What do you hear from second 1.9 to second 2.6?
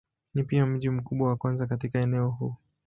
eneo huu.